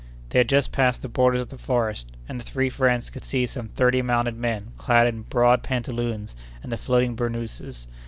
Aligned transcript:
They 0.29 0.39
had 0.39 0.49
just 0.49 0.71
passed 0.71 1.03
the 1.03 1.07
borders 1.07 1.41
of 1.41 1.49
the 1.49 1.59
forest, 1.59 2.09
and 2.27 2.39
the 2.39 2.43
three 2.43 2.71
friends 2.71 3.11
could 3.11 3.23
see 3.23 3.45
some 3.45 3.67
thirty 3.67 4.01
mounted 4.01 4.35
men 4.35 4.71
clad 4.79 5.05
in 5.05 5.21
broad 5.21 5.61
pantaloons 5.61 6.35
and 6.63 6.71
the 6.71 6.75
floating 6.77 7.13
bournouses. 7.15 7.85